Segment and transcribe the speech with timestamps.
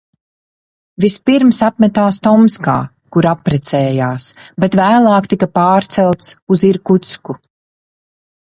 [1.03, 2.77] Vispirms apmetās Tomskā,
[3.17, 4.27] kur apprecējās,
[4.65, 7.39] bet vēlāk tika pārcelts uz Irkutsku.